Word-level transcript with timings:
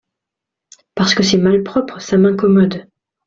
Parce 0.95 1.13
que 1.13 1.21
c’est 1.21 1.37
malpropre; 1.37 2.01
ça 2.01 2.17
m’incommode… 2.17 2.87